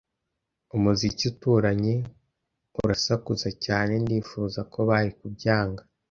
Umuziki 0.75 1.23
uturanye 1.31 1.95
urasakuza 2.81 3.49
cyane. 3.65 3.93
Ndifuza 4.03 4.59
ko 4.71 4.79
bari 4.89 5.11
kubyanga. 5.19 5.81